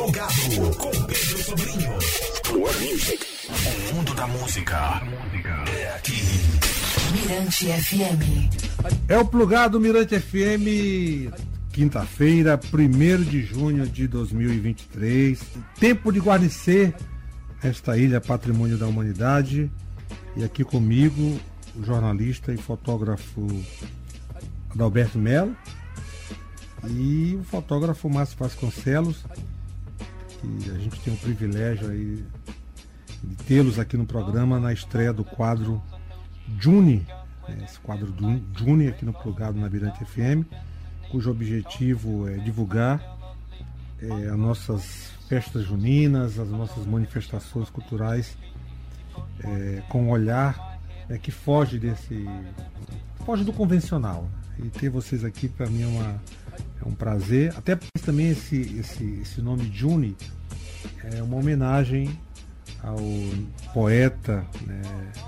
[0.00, 1.92] Plugado com Pedro Sobrinho.
[2.90, 3.26] Music.
[3.90, 5.02] O mundo da música
[5.68, 6.22] é aqui.
[7.12, 9.10] Mirante FM.
[9.10, 11.30] É o Plugado Mirante FM,
[11.70, 15.38] quinta-feira, 1 de junho de 2023.
[15.78, 16.94] Tempo de guarnecer
[17.62, 19.70] esta ilha patrimônio da humanidade.
[20.34, 21.38] E aqui comigo,
[21.76, 23.46] o jornalista e fotógrafo
[24.70, 25.54] Adalberto Melo
[26.88, 29.26] e o fotógrafo Márcio Vasconcelos,
[30.40, 32.24] que a gente tem o privilégio aí
[33.22, 35.82] de tê-los aqui no programa na estreia do quadro
[36.58, 37.06] Juni,
[37.48, 40.46] né, esse quadro do Juni aqui no Plugado na Virante FM,
[41.10, 43.00] cujo objetivo é divulgar
[44.00, 48.36] é, as nossas festas juninas, as nossas manifestações culturais
[49.44, 52.26] é, com um olhar é, que foge desse.
[53.24, 54.28] foge do convencional.
[54.62, 56.22] E ter vocês aqui para mim é, uma,
[56.84, 57.54] é um prazer.
[57.56, 60.16] Até também esse, esse, esse nome Juni
[61.12, 62.18] é uma homenagem
[62.82, 62.98] ao
[63.72, 64.82] poeta, né,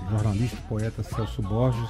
[0.09, 1.89] jornalista poeta Celso Borges.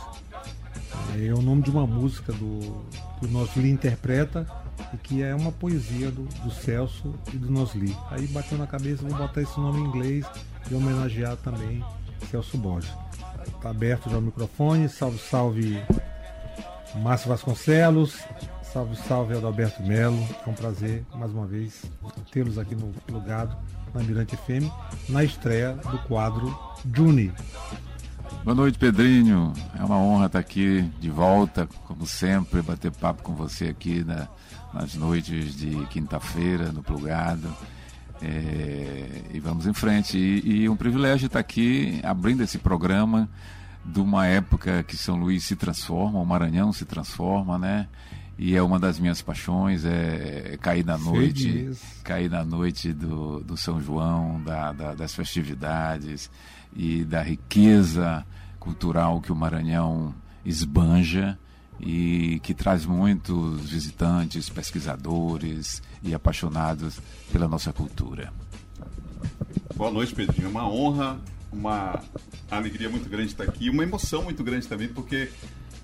[1.16, 2.84] É, é o nome de uma música do,
[3.20, 4.48] que o Nosli interpreta
[4.94, 7.96] e que é uma poesia do, do Celso e do Nosli.
[8.10, 10.26] Aí bateu na cabeça, vou botar esse nome em inglês
[10.70, 11.84] e homenagear também
[12.30, 12.92] Celso Borges.
[13.46, 14.90] Está aberto já o microfone.
[14.90, 15.82] Salve, salve,
[16.96, 18.18] Márcio Vasconcelos.
[18.62, 20.18] Salve, salve, Adalberto Melo.
[20.46, 21.84] É um prazer, mais uma vez,
[22.32, 23.56] tê-los aqui no Plugado,
[23.94, 24.68] na Mirante FM,
[25.10, 26.58] na estreia do quadro
[26.92, 27.32] Juni.
[28.44, 29.54] Boa noite, Pedrinho.
[29.80, 34.28] É uma honra estar aqui de volta, como sempre, bater papo com você aqui na,
[34.74, 37.56] nas noites de quinta-feira, no Plugado.
[38.22, 40.18] É, e vamos em frente.
[40.18, 43.30] E, e, um privilégio estar aqui abrindo esse programa
[43.86, 47.88] de uma época que São Luís se transforma, o Maranhão se transforma, né?
[48.38, 51.70] E é uma das minhas paixões, é, é cair na noite,
[52.04, 56.32] cair na noite do, do São João, da, da, das festividades
[56.76, 58.26] e da riqueza
[58.60, 61.38] cultural que o Maranhão esbanja
[61.80, 67.00] e que traz muitos visitantes, pesquisadores e apaixonados
[67.32, 68.34] pela nossa cultura.
[69.76, 70.50] Boa noite, Pedrinho.
[70.50, 71.20] Uma honra,
[71.54, 72.02] uma
[72.50, 75.30] alegria muito grande estar aqui, uma emoção muito grande também, porque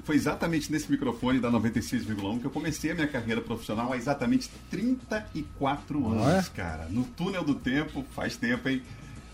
[0.04, 4.50] foi exatamente nesse microfone da 96,1 que eu comecei a minha carreira profissional há exatamente
[4.72, 6.52] 34 anos, é?
[6.52, 6.88] cara.
[6.90, 8.82] No túnel do tempo, faz tempo, hein?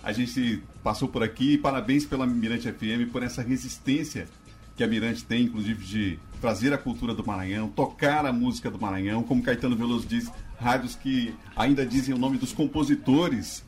[0.04, 1.58] A gente passou por aqui.
[1.58, 4.28] Parabéns pela Mirante FM por essa resistência
[4.76, 8.80] que a Mirante tem, inclusive, de trazer a cultura do Maranhão, tocar a música do
[8.80, 10.30] Maranhão, como Caetano Veloso diz,
[10.60, 13.64] rádios que ainda dizem o nome dos compositores,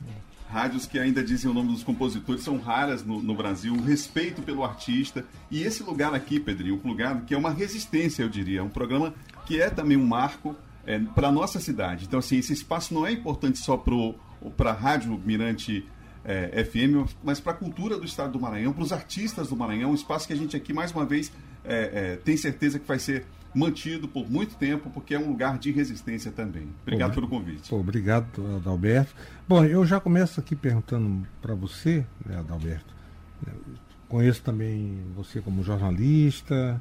[0.50, 4.42] rádios que ainda dizem o nome dos compositores, são raras no, no Brasil, o respeito
[4.42, 5.24] pelo artista.
[5.50, 9.14] E esse lugar aqui, Pedrinho, um lugar que é uma resistência, eu diria, um programa
[9.46, 12.06] que é também um marco é, para a nossa cidade.
[12.06, 15.86] Então, assim, esse espaço não é importante só para a Rádio Mirante
[16.24, 19.90] é, FM, mas para a cultura do estado do Maranhão, para os artistas do Maranhão,
[19.90, 21.32] um espaço que a gente aqui, mais uma vez,
[21.64, 25.58] é, é, tem certeza que vai ser mantido por muito tempo, porque é um lugar
[25.58, 26.68] de resistência também.
[26.82, 27.74] Obrigado pelo convite.
[27.74, 29.14] Obrigado, Adalberto.
[29.48, 32.94] Bom, eu já começo aqui perguntando para você, né, Adalberto.
[34.08, 36.80] Conheço também você como jornalista,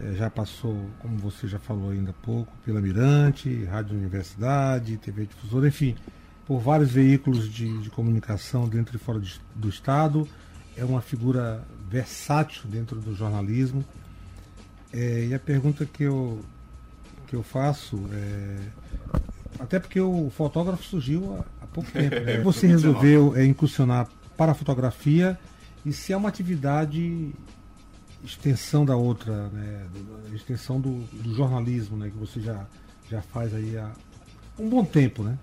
[0.00, 5.26] é, já passou, como você já falou ainda há pouco, pela Mirante, Rádio Universidade, TV
[5.26, 5.96] Difusora, enfim
[6.46, 10.28] por vários veículos de, de comunicação dentro e fora de, do Estado.
[10.76, 13.84] É uma figura versátil dentro do jornalismo.
[14.92, 16.40] É, e a pergunta que eu,
[17.26, 18.56] que eu faço é.
[19.58, 22.20] Até porque o fotógrafo surgiu há, há pouco tempo.
[22.20, 22.40] Né?
[22.40, 25.38] Você resolveu é, incursionar para a fotografia
[25.84, 27.32] e se é uma atividade
[28.24, 29.86] extensão da outra, né?
[30.32, 32.10] extensão do, do jornalismo, né?
[32.10, 32.66] que você já,
[33.10, 33.90] já faz aí há
[34.58, 35.38] um bom tempo, né?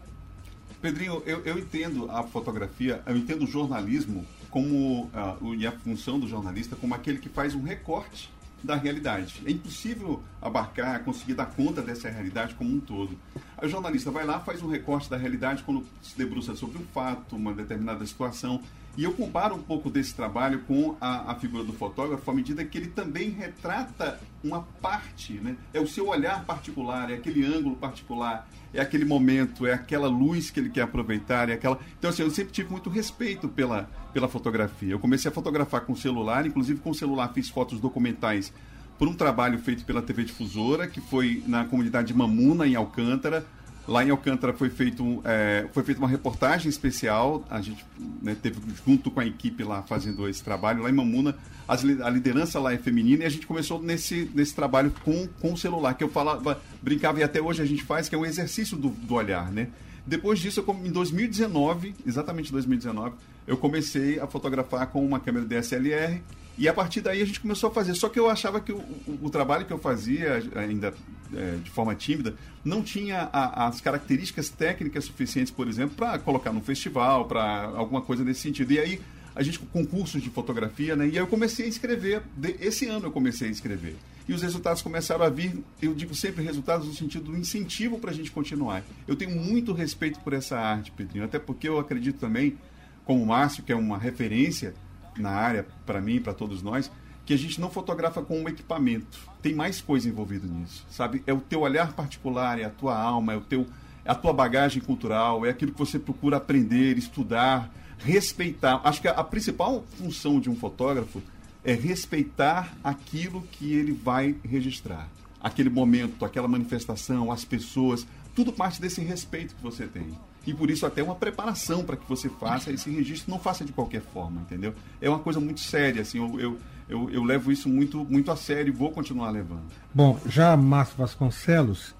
[0.81, 6.19] Pedrinho, eu, eu entendo a fotografia, eu entendo o jornalismo como uh, e a função
[6.19, 8.29] do jornalista como aquele que faz um recorte
[8.63, 9.41] da realidade.
[9.45, 13.17] É impossível abarcar, conseguir dar conta dessa realidade como um todo.
[13.61, 17.35] O jornalista vai lá, faz um recorte da realidade quando se debruça sobre um fato,
[17.35, 18.61] uma determinada situação.
[18.97, 22.65] E eu comparo um pouco desse trabalho com a, a figura do fotógrafo à medida
[22.65, 25.55] que ele também retrata uma parte, né?
[25.73, 30.49] É o seu olhar particular, é aquele ângulo particular, é aquele momento, é aquela luz
[30.49, 31.79] que ele quer aproveitar, é aquela.
[31.97, 34.91] Então assim, eu sempre tive muito respeito pela, pela fotografia.
[34.91, 38.51] Eu comecei a fotografar com celular, inclusive com celular fiz fotos documentais
[38.97, 43.45] por um trabalho feito pela TV Difusora, que foi na comunidade de Mamuna, em Alcântara.
[43.89, 47.43] Lá em Alcântara foi feito é, foi feita uma reportagem especial.
[47.49, 47.83] A gente
[48.21, 50.83] né, teve junto com a equipe lá fazendo esse trabalho.
[50.83, 51.35] Lá em Mamuna,
[51.67, 55.53] as, a liderança lá é feminina e a gente começou nesse, nesse trabalho com, com
[55.53, 58.25] o celular, que eu falava, brincava e até hoje a gente faz, que é um
[58.25, 59.69] exercício do, do olhar, né?
[60.05, 63.15] Depois disso, eu, em 2019, exatamente 2019,
[63.47, 66.21] eu comecei a fotografar com uma câmera DSLR
[66.59, 67.95] e a partir daí a gente começou a fazer.
[67.95, 70.93] Só que eu achava que o, o, o trabalho que eu fazia, ainda
[71.33, 72.35] é, de forma tímida,
[72.65, 78.01] não tinha a, as características técnicas suficientes, por exemplo, para colocar num festival, para alguma
[78.01, 78.73] coisa nesse sentido.
[78.73, 79.01] E aí
[79.33, 81.07] a gente com concursos de fotografia, né?
[81.07, 82.23] E aí eu comecei a escrever.
[82.35, 83.95] De, esse ano eu comecei a escrever.
[84.27, 88.11] E os resultados começaram a vir, eu digo sempre resultados no sentido do incentivo para
[88.11, 88.83] a gente continuar.
[89.07, 92.57] Eu tenho muito respeito por essa arte, Pedrinho, até porque eu acredito também,
[93.05, 94.73] como o Márcio, que é uma referência
[95.17, 96.91] na área para mim para todos nós,
[97.25, 99.19] que a gente não fotografa com um equipamento.
[99.41, 101.21] Tem mais coisa envolvida nisso, sabe?
[101.27, 103.67] É o teu olhar particular, é a tua alma, é o teu
[104.05, 107.69] é a tua bagagem cultural, é aquilo que você procura aprender, estudar,
[107.99, 108.81] respeitar.
[108.83, 111.21] Acho que a, a principal função de um fotógrafo
[111.63, 115.07] é respeitar aquilo que ele vai registrar.
[115.41, 120.17] Aquele momento, aquela manifestação, as pessoas, tudo parte desse respeito que você tem.
[120.47, 123.71] E por isso até uma preparação para que você faça esse registro, não faça de
[123.71, 124.73] qualquer forma, entendeu?
[125.01, 126.57] É uma coisa muito séria, assim, eu, eu,
[126.87, 129.63] eu, eu levo isso muito, muito a sério e vou continuar levando.
[129.93, 131.93] Bom, já Márcio Vasconcelos,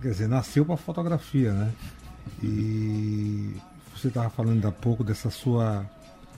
[0.00, 1.72] quer dizer, nasceu para fotografia, né?
[2.42, 3.54] E
[3.94, 5.84] você estava falando há pouco dessa sua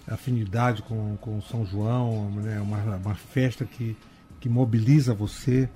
[0.08, 2.60] afinidade com, com São João, né?
[2.60, 3.96] uma, uma festa que,
[4.40, 5.68] que mobiliza você.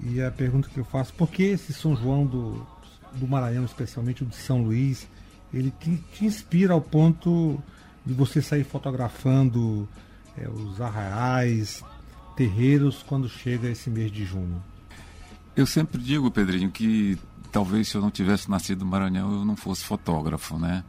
[0.00, 2.66] E a pergunta que eu faço, por que esse São João do,
[3.14, 5.06] do Maranhão, especialmente o de São Luís,
[5.52, 7.62] ele te, te inspira ao ponto
[8.04, 9.88] de você sair fotografando
[10.36, 11.82] é, os arraiais,
[12.36, 14.62] terreiros, quando chega esse mês de junho?
[15.54, 17.18] Eu sempre digo, Pedrinho, que
[17.50, 20.84] talvez se eu não tivesse nascido no Maranhão eu não fosse fotógrafo, né?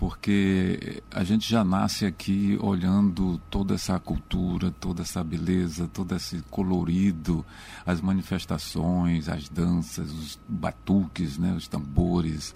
[0.00, 6.42] Porque a gente já nasce aqui olhando toda essa cultura, toda essa beleza, todo esse
[6.50, 7.44] colorido,
[7.84, 12.54] as manifestações, as danças, os batuques, né, os tambores.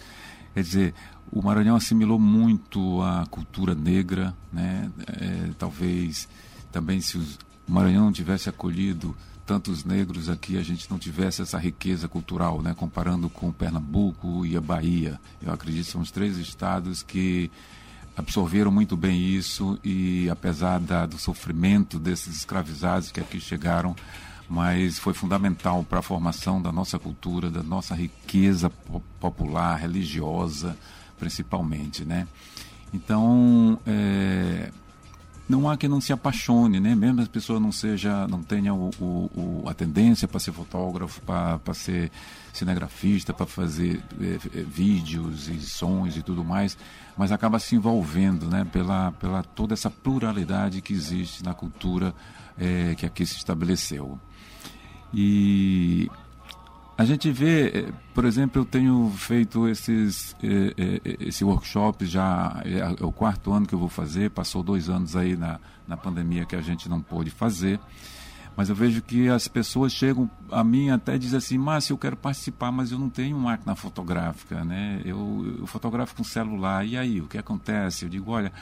[0.55, 0.94] Quer dizer,
[1.31, 4.90] o Maranhão assimilou muito a cultura negra, né?
[5.06, 6.26] É, talvez
[6.73, 7.26] também se o
[7.69, 9.14] Maranhão tivesse acolhido
[9.46, 12.75] tantos negros aqui a gente não tivesse essa riqueza cultural, né?
[12.76, 17.50] Comparando com Pernambuco e a Bahia, eu acredito que são os três estados que
[18.17, 23.94] absorveram muito bem isso e apesar da, do sofrimento desses escravizados que aqui chegaram,
[24.49, 28.70] mas foi fundamental para a formação da nossa cultura, da nossa riqueza
[29.19, 30.76] popular, religiosa,
[31.19, 32.29] principalmente, né?
[32.93, 34.70] Então, é,
[35.49, 36.94] não há quem não se apaixone, né?
[36.94, 41.20] Mesmo as pessoas não seja, não tenha o, o, o a tendência para ser fotógrafo,
[41.20, 42.11] para ser
[42.52, 46.79] cinegrafista, para fazer é, é, vídeos e sons e tudo mais,
[47.17, 48.67] mas acaba se envolvendo, né?
[48.73, 52.14] Pela, pela toda essa pluralidade que existe na cultura
[52.58, 54.19] é, que aqui se estabeleceu.
[55.12, 56.11] E
[56.96, 62.62] a gente vê, eh, por exemplo, eu tenho feito esses eh, eh, esse workshop já
[62.64, 64.31] é o quarto ano que eu vou fazer.
[64.31, 65.58] Passou dois anos aí na,
[65.88, 67.81] na pandemia que a gente não pôde fazer,
[68.56, 72.17] mas eu vejo que as pessoas chegam a mim até dizem assim, Márcio, eu quero
[72.17, 75.02] participar, mas eu não tenho máquina fotográfica, né?
[75.05, 76.87] Eu, eu fotografo com celular.
[76.87, 78.05] E aí, o que acontece?
[78.05, 78.52] Eu digo, olha,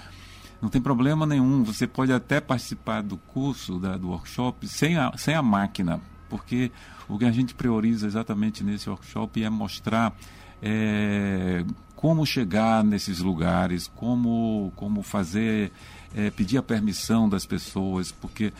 [0.63, 1.63] não tem problema nenhum.
[1.65, 6.01] Você pode até participar do curso, da, do workshop, sem a, sem a máquina,
[6.33, 6.73] porque
[7.11, 10.17] o que a gente prioriza exatamente nesse workshop é mostrar
[10.63, 11.63] é,
[11.95, 15.71] como chegar nesses lugares, como, como fazer,
[16.17, 18.51] é, pedir a permissão das pessoas, porque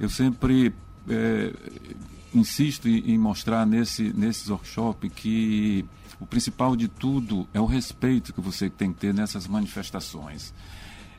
[0.00, 0.72] eu sempre
[1.06, 1.52] é,
[2.34, 5.84] insisto em, mostrar nesse, nesses workshops que
[6.18, 10.54] o principal de tudo é o respeito que você tem que ter nessas manifestações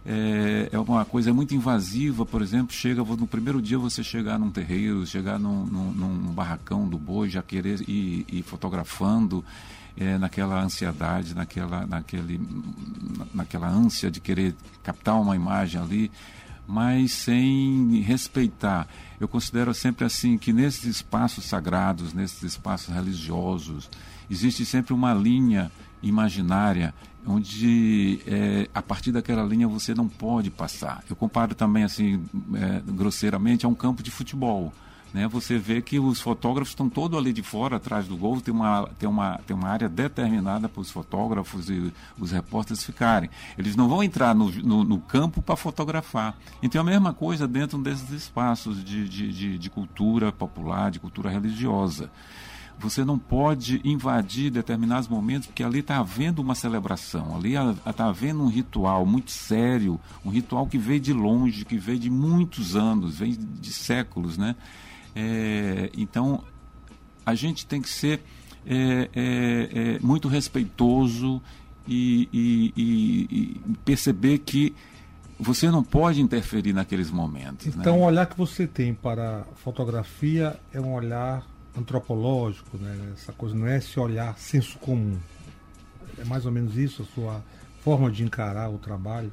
[0.06, 4.50] é, é uma coisa muito invasiva, por exemplo, chega no primeiro dia você chegar num
[4.50, 9.44] terreiro, chegar num, num, num barracão do boi, já querer ir, ir fotografando
[9.98, 12.40] é, naquela ansiedade, naquela, naquele,
[13.34, 16.12] naquela ânsia de querer captar uma imagem ali,
[16.66, 18.88] mas sem respeitar.
[19.20, 23.90] Eu considero sempre assim que nesses espaços sagrados, nesses espaços religiosos,
[24.30, 25.70] existe sempre uma linha
[26.02, 26.94] imaginária
[27.28, 31.04] onde é, a partir daquela linha você não pode passar.
[31.10, 32.24] Eu comparo também assim
[32.56, 34.74] é, grosseiramente a um campo de futebol.
[35.14, 35.28] Né?
[35.28, 38.88] Você vê que os fotógrafos estão todos ali de fora, atrás do gol, tem uma,
[39.00, 43.30] tem uma, tem uma área determinada para os fotógrafos e os repórteres ficarem.
[43.58, 46.38] Eles não vão entrar no, no, no campo para fotografar.
[46.62, 51.00] Então é a mesma coisa dentro desses espaços de, de, de, de cultura popular, de
[51.00, 52.12] cultura religiosa.
[52.80, 57.54] Você não pode invadir determinados momentos, porque ali está havendo uma celebração, ali
[57.86, 62.10] está havendo um ritual muito sério, um ritual que veio de longe, que veio de
[62.10, 64.56] muitos anos, vem de séculos, né?
[65.14, 66.42] É, então,
[67.26, 68.22] a gente tem que ser
[68.66, 71.42] é, é, é muito respeitoso
[71.86, 74.74] e, e, e, e, perceber que
[75.40, 77.68] você não pode interferir naqueles momentos.
[77.68, 77.74] Né?
[77.78, 78.02] Então, né?
[78.02, 81.46] o olhar que você tem para a fotografia é um olhar
[81.78, 83.14] antropológico, né?
[83.14, 85.18] Essa coisa não é esse olhar senso comum.
[86.18, 87.44] É mais ou menos isso a sua
[87.82, 89.32] forma de encarar o trabalho.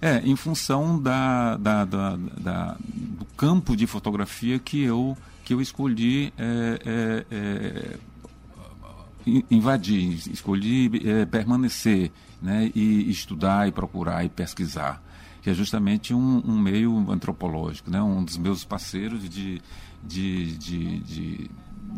[0.00, 5.60] É, em função da, da, da, da do campo de fotografia que eu, que eu
[5.60, 7.98] escolhi é, é, é
[9.50, 12.10] invadir, escolhi é, permanecer
[12.40, 15.00] né, e estudar e procurar e pesquisar,
[15.40, 19.62] que é justamente um, um meio antropológico, né, um dos meus parceiros de,
[20.02, 21.50] de, de, de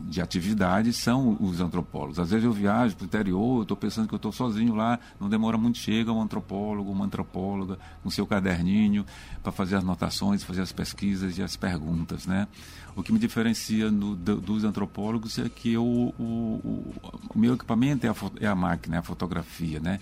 [0.09, 2.19] de atividades são os antropólogos.
[2.19, 5.29] Às vezes eu viajo para o interior, estou pensando que eu estou sozinho lá, não
[5.29, 9.05] demora muito, chega um antropólogo, uma antropóloga, com seu caderninho,
[9.43, 12.27] para fazer as notações, fazer as pesquisas e as perguntas.
[12.27, 12.49] Né?
[12.97, 16.95] O que me diferencia no, do, dos antropólogos é que eu, o, o,
[17.35, 19.81] o, meu equipamento é a, é a máquina, é a fotografia.
[19.81, 20.01] Né?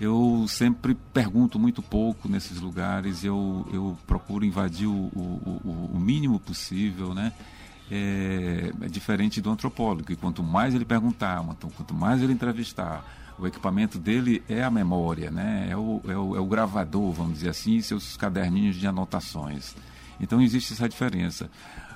[0.00, 6.38] eu sempre pergunto muito pouco nesses lugares, eu, eu procuro invadir o, o, o mínimo
[6.38, 7.32] possível, né?
[7.90, 11.44] É, é diferente do antropólogo, que quanto mais ele perguntar,
[11.76, 13.04] quanto mais ele entrevistar,
[13.38, 15.68] o equipamento dele é a memória, né?
[15.70, 19.74] é, o, é, o, é o gravador, vamos dizer assim, e seus caderninhos de anotações.
[20.20, 21.48] Então existe essa diferença.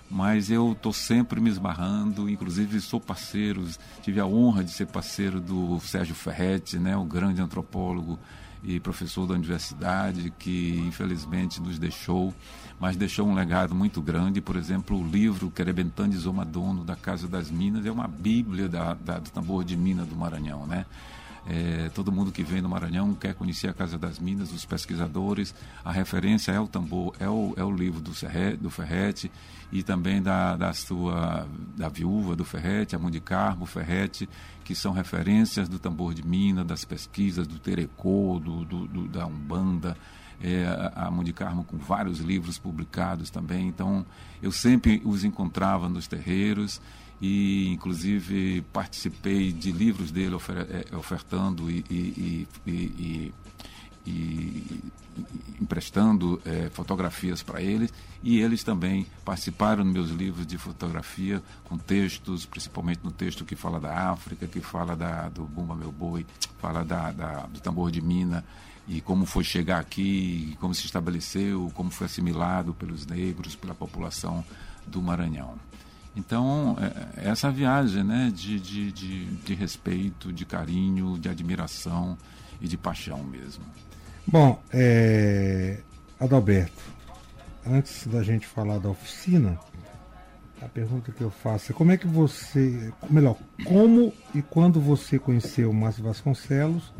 [0.09, 3.67] Mas eu estou sempre me esbarrando, inclusive sou parceiro,
[4.03, 8.19] tive a honra de ser parceiro do Sérgio Ferretti, né, o grande antropólogo
[8.63, 12.33] e professor da universidade, que infelizmente nos deixou,
[12.83, 14.41] mas deixou um legado muito grande.
[14.41, 19.21] Por exemplo, o livro Querebentande Zomadono, da Casa das Minas, é uma bíblia da, da,
[19.21, 20.85] do tambor de Minas do Maranhão, né?
[21.47, 25.55] É, todo mundo que vem do Maranhão quer conhecer a Casa das Minas, os pesquisadores.
[25.85, 29.31] A referência é o tambor, é o, é o livro do, Serrete, do Ferrete
[29.71, 31.47] e também da, da sua
[31.77, 34.29] da viúva do Ferrete, a Mãe de Carmo Ferrete,
[34.65, 39.25] que são referências do tambor de Minas, das pesquisas do Terecô, do, do, do da
[39.25, 39.97] Umbanda.
[40.43, 43.69] É, a Mãe de Carmo com vários livros publicados também.
[43.69, 44.05] Então,
[44.43, 46.81] eu sempre os encontrava nos terreiros
[47.21, 53.33] e inclusive participei de livros dele é, ofertando e, e, e,
[54.05, 54.93] e
[55.61, 61.79] emprestando é, fotografias para eles e eles também participaram nos meus livros de fotografia com
[61.79, 66.27] textos, principalmente no texto que fala da África, que fala da, do Bumba Meu Boi,
[66.59, 68.45] fala da, da, do tambor de mina
[68.87, 74.45] e como foi chegar aqui, como se estabeleceu, como foi assimilado pelos negros, pela população
[74.87, 75.55] do Maranhão.
[76.15, 76.77] Então,
[77.17, 82.19] é, é essa viagem né, de, de, de, de, respeito, de carinho, de admiração
[82.61, 83.65] e de paixão mesmo.
[84.27, 85.81] Bom, é,
[86.21, 86.83] Adalberto,
[87.67, 89.59] antes da gente falar da oficina,
[90.61, 95.19] a pergunta que eu faço é como é que você, melhor, como e quando você
[95.19, 96.93] conheceu o Márcio Vasconcelos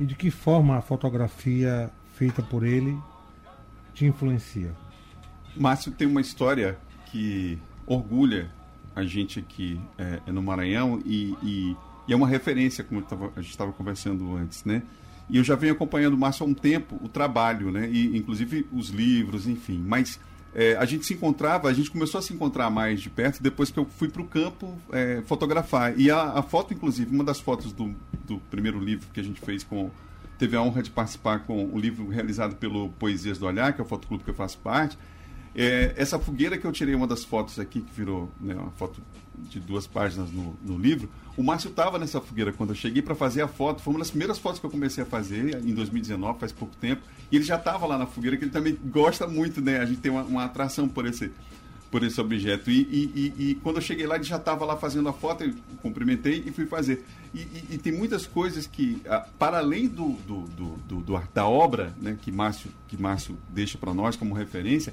[0.00, 2.96] e de que forma a fotografia feita por ele
[3.94, 4.72] te influencia?
[5.56, 8.50] Márcio tem uma história que orgulha
[8.94, 11.76] a gente aqui é, é no Maranhão e, e,
[12.08, 14.82] e, é uma referência, como tava, a gente estava conversando antes, né?
[15.30, 17.88] E eu já venho acompanhando o Márcio há um tempo, o trabalho, né?
[17.90, 19.82] E, inclusive os livros, enfim.
[19.86, 20.18] Mas
[20.54, 23.70] é, a gente se encontrava, a gente começou a se encontrar mais de perto depois
[23.70, 25.98] que eu fui para o campo é, fotografar.
[25.98, 27.94] E a, a, foto, inclusive, uma das fotos do,
[28.26, 29.90] do primeiro livro que a gente fez com.
[30.38, 33.84] Teve a honra de participar com o livro realizado pelo Poesias do Olhar, que é
[33.84, 34.98] o fotoclube que eu faço parte
[35.54, 39.02] é, essa fogueira que eu tirei uma das fotos aqui, que virou né, uma foto
[39.36, 43.14] de duas páginas no, no livro, o Márcio estava nessa fogueira quando eu cheguei para
[43.14, 43.82] fazer a foto.
[43.82, 47.02] Foi uma das primeiras fotos que eu comecei a fazer em 2019, faz pouco tempo.
[47.30, 49.78] E ele já estava lá na fogueira, que ele também gosta muito, né?
[49.78, 51.32] A gente tem uma, uma atração por esse,
[51.90, 52.70] por esse objeto.
[52.70, 55.44] E, e, e, e, quando eu cheguei lá, ele já estava lá fazendo a foto,
[55.44, 57.04] eu cumprimentei e fui fazer.
[57.34, 59.00] E, tem muitas coisas que,
[59.38, 63.94] para além do, do, do, do, da obra né, que, Márcio, que Márcio deixa para
[63.94, 64.92] nós como referência,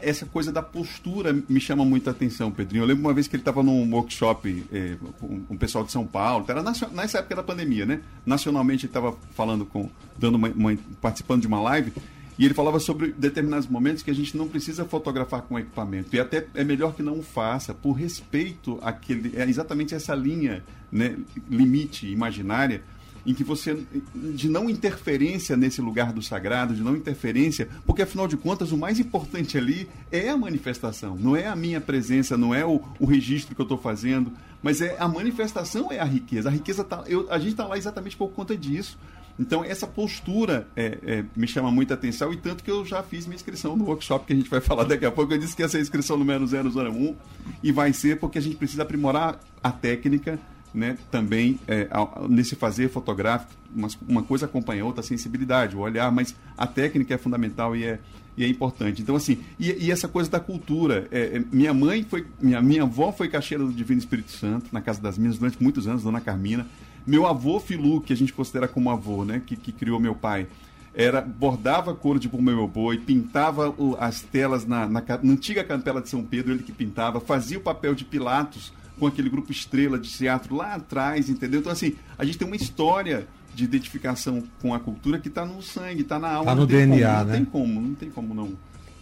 [0.00, 2.82] essa coisa da postura me chama muita atenção, Pedrinho.
[2.82, 6.06] Eu lembro uma vez que ele estava num workshop é, com um pessoal de São
[6.06, 8.00] Paulo, era nessa época da pandemia, né?
[8.24, 11.92] Nacionalmente ele estava falando com, dando uma, uma, participando de uma live,
[12.38, 16.14] e ele falava sobre determinados momentos que a gente não precisa fotografar com equipamento.
[16.16, 19.36] E até é melhor que não faça, por respeito àquele.
[19.36, 21.16] É exatamente essa linha, né,
[21.48, 22.82] limite imaginária
[23.26, 23.78] em que você
[24.14, 28.76] de não interferência nesse lugar do sagrado, de não interferência, porque afinal de contas o
[28.76, 33.06] mais importante ali é a manifestação, não é a minha presença, não é o, o
[33.06, 36.48] registro que eu estou fazendo, mas é a manifestação é a riqueza.
[36.48, 38.98] A riqueza tá, eu, a gente está lá exatamente por conta disso.
[39.38, 43.26] Então, essa postura é, é, me chama muita atenção, e tanto que eu já fiz
[43.26, 45.32] minha inscrição no workshop que a gente vai falar daqui a pouco.
[45.32, 47.16] Eu disse que essa é a inscrição número 001
[47.62, 50.38] e vai ser porque a gente precisa aprimorar a técnica
[50.74, 51.88] né, também é,
[52.28, 56.66] nesse fazer fotográfico, uma, uma coisa acompanha a outra, a sensibilidade, o olhar, mas a
[56.66, 57.98] técnica é fundamental e é,
[58.36, 59.00] e é importante.
[59.00, 61.06] Então, assim, e, e essa coisa da cultura.
[61.10, 62.26] É, é, minha mãe foi.
[62.40, 65.86] Minha, minha avó foi caixeira do Divino Espírito Santo, na Casa das Minas, durante muitos
[65.86, 66.66] anos, Dona Carmina.
[67.06, 69.40] Meu avô Filu, que a gente considera como avô, né?
[69.44, 70.48] Que, que criou meu pai,
[70.94, 76.00] era bordava couro de meu boi, pintava o, as telas na, na, na, antiga capela
[76.00, 79.98] de São Pedro, ele que pintava, fazia o papel de Pilatos com aquele grupo Estrela
[79.98, 81.60] de teatro lá atrás, entendeu?
[81.60, 85.62] Então, assim, a gente tem uma história de identificação com a cultura que está no
[85.62, 86.52] sangue, está na alma.
[86.52, 87.24] Está no DNA, como, né?
[87.24, 88.52] Não tem como, não tem como não,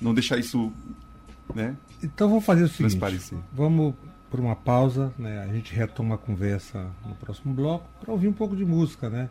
[0.00, 0.72] não deixar isso,
[1.54, 1.76] né?
[2.02, 2.98] Então vamos fazer o seguinte,
[3.52, 3.94] vamos
[4.30, 5.42] por uma pausa, né?
[5.42, 9.28] A gente retoma a conversa no próximo bloco para ouvir um pouco de música, né?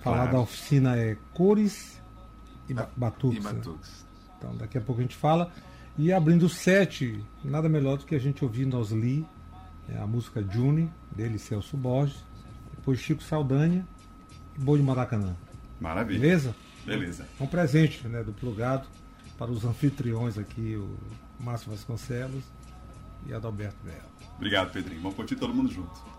[0.00, 0.32] Falar claro.
[0.32, 2.00] da oficina é cores
[2.68, 3.38] e ba batuques.
[3.38, 3.52] E né?
[3.52, 3.90] batuques.
[3.90, 4.06] Né?
[4.38, 5.50] Então daqui a pouco a gente fala.
[5.98, 9.26] E abrindo o set, nada melhor do que a gente ouvir Nos Lee, né?
[9.94, 12.24] A música June, dele Celso Borges,
[12.74, 13.86] depois Chico Saldanha
[14.58, 15.36] Bom de Maracanã.
[15.80, 16.20] Maravilha.
[16.20, 16.54] Beleza?
[16.84, 17.26] Beleza.
[17.38, 18.86] Um presente né, do Plugado
[19.36, 20.96] para os anfitriões aqui, o
[21.38, 22.44] Márcio Vasconcelos
[23.26, 24.16] e Adalberto Belo.
[24.36, 25.02] Obrigado, Pedrinho.
[25.02, 26.16] Vamos curtir todo mundo junto.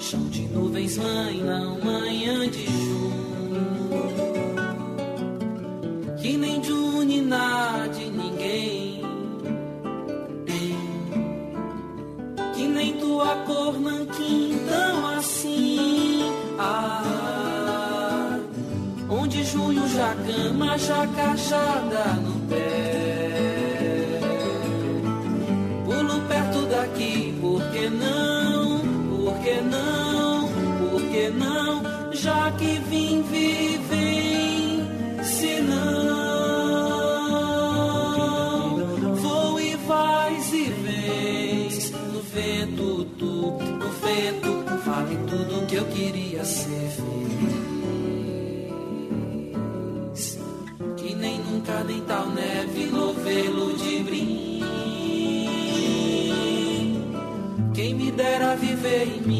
[0.00, 1.42] Chão de nuvens, mãe,
[1.84, 4.00] manhã de junho.
[6.16, 9.02] Que nem de unidade ninguém
[10.46, 10.76] tem.
[12.54, 16.20] Que nem tua cor nanquim, tão assim.
[16.58, 18.38] Ah,
[19.06, 22.89] onde junho já cama, já cajada no pé.
[32.40, 34.88] para que vim vivem,
[35.22, 35.76] senão
[39.16, 41.90] vou e vais e vens.
[41.90, 47.90] No vento tu, no vento fale tudo o que eu queria ser feliz,
[50.96, 54.60] que nem nunca nem tal neve novelo de brim.
[57.74, 59.39] Quem me dera viver em mim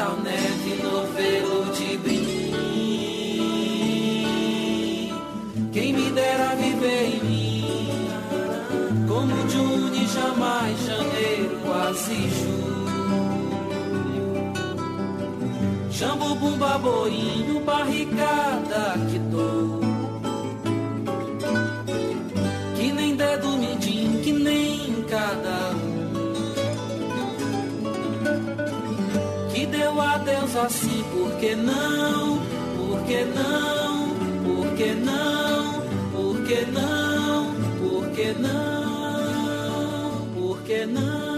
[0.00, 2.50] tal neve no velo de brim.
[5.72, 8.08] Quem me dera viver em mim,
[9.06, 12.70] como Juni, jamais janeiro, quase julho.
[15.90, 18.96] Jambo, bumba, boinho, barricada,
[30.50, 32.38] deu adeus assim, por que não?
[32.76, 34.08] Por que não?
[34.44, 35.82] Por que não?
[36.12, 37.54] Por que não?
[37.78, 40.28] Por que não?
[40.34, 41.29] Por que não?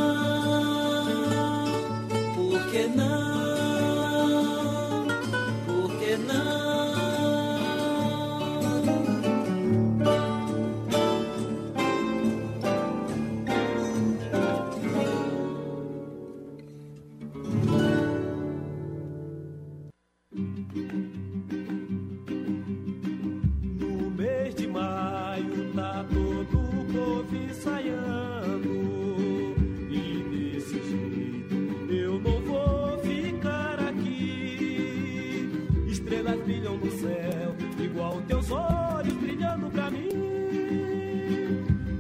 [36.23, 40.09] estrelas brilham no céu, igual teus olhos brilhando pra mim.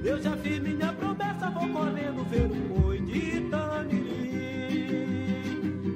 [0.05, 4.61] Eu já fiz minha promessa, vou correndo ver o boi de Itamirim.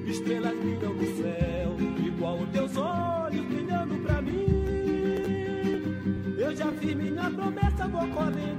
[0.08, 4.46] Estrelas brilham no céu, igual teus olhos brilhando pra mim.
[6.36, 8.56] Eu já fiz minha promessa, vou correndo.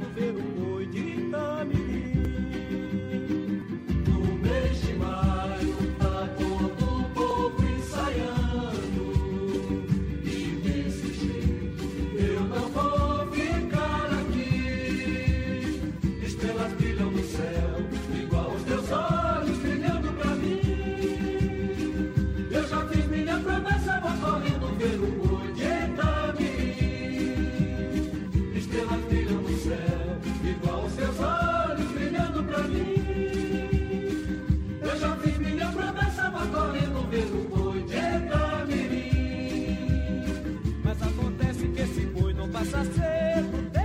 [42.78, 43.82] passa cerco, tem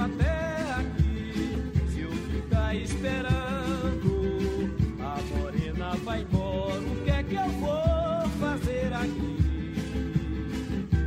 [0.00, 1.56] até aqui.
[1.90, 4.10] Se eu ficar esperando,
[5.00, 6.80] a morena vai embora.
[6.80, 9.74] O que é que eu vou fazer aqui?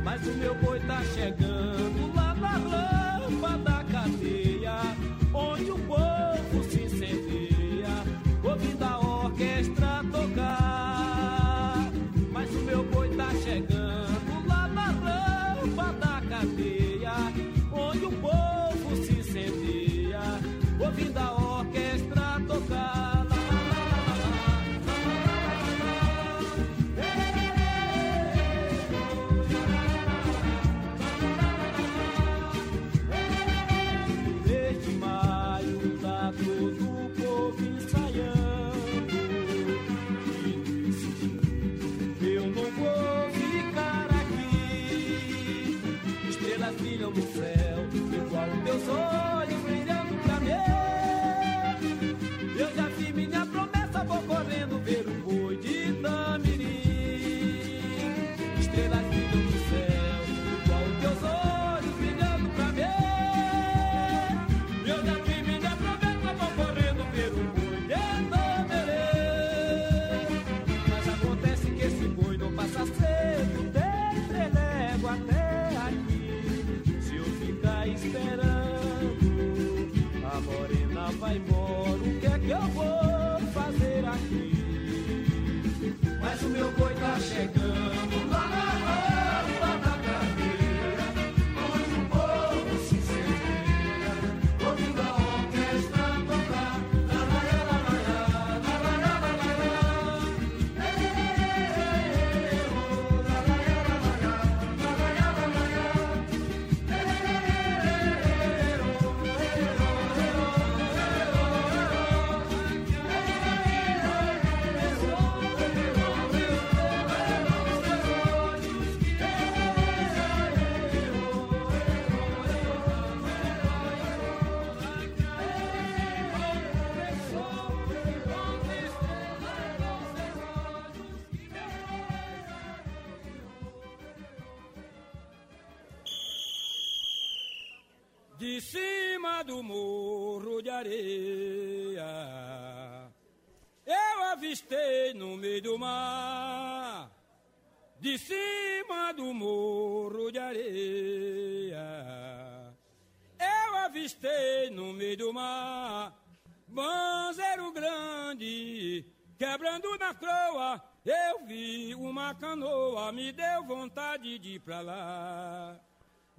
[0.04, 1.81] Mas o meu boi tá chegando.
[87.12, 87.51] Hashem.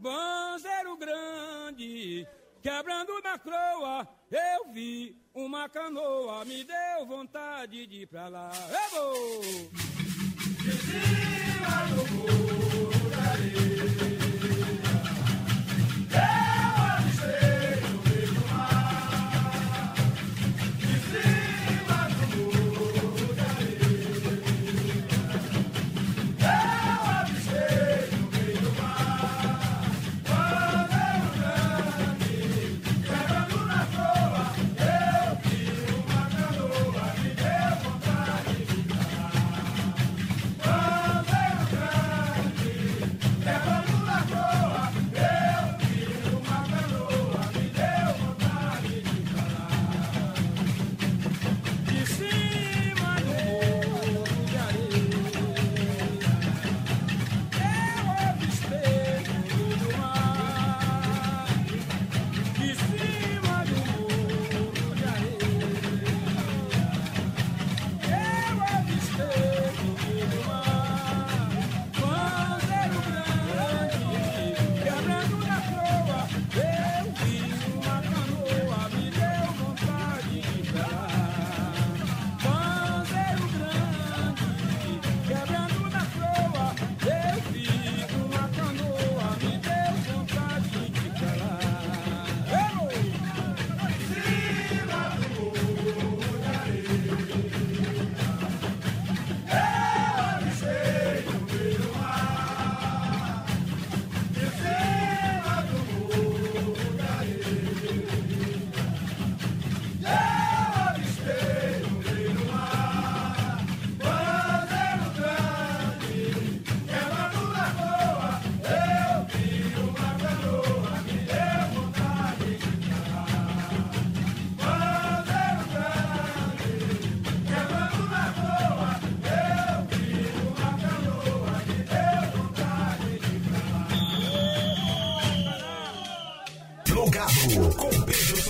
[0.03, 2.27] banzeiro grande,
[2.61, 8.51] quebrando na croa, eu vi uma canoa, me deu vontade de ir pra lá.
[8.69, 9.41] Eu vou!
[10.61, 12.91] De cima do muro,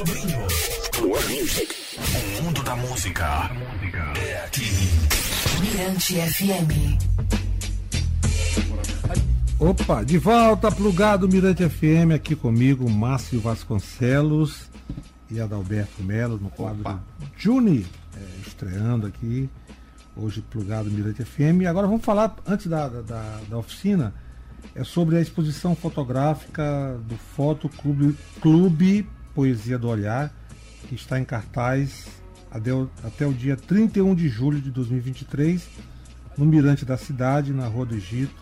[0.06, 0.40] Sobrinho.
[1.40, 1.74] Music.
[1.98, 3.50] O mundo da música
[4.18, 4.70] é aqui.
[5.62, 6.98] Mirante FM.
[9.60, 14.70] Opa, de volta, plugado Mirante FM, aqui comigo, Márcio Vasconcelos
[15.32, 17.02] e Adalberto Melo, no quadro Opa.
[17.38, 17.86] Juni,
[18.18, 19.50] é, estreando aqui,
[20.18, 21.62] hoje plugado Mirante FM.
[21.62, 24.14] E agora vamos falar, antes da, da- da, da oficina,
[24.76, 30.32] é sobre a exposição fotográfica do Foto Clube, Clube Poesia do Olhar,
[30.88, 32.08] que está em cartaz
[32.52, 35.68] até o, dia 31 de julho de 2023,
[36.38, 38.34] no Mirante da Cidade, na Rua do Egito,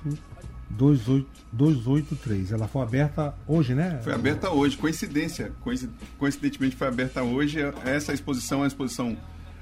[0.70, 2.52] 28 283.
[2.54, 4.00] Ela foi aberta hoje, né?
[4.04, 5.52] Foi aberta hoje, coincidência.
[5.62, 7.60] coinci- Coincidentemente foi aberta hoje.
[7.86, 9.18] Essa exposição é uma exposição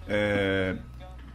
[0.07, 0.77] é,